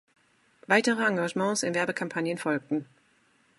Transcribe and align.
Weitere 0.65 1.05
Engagements 1.05 1.61
in 1.61 1.75
Werbekampagnen 1.75 2.39
folgten. 2.39 2.87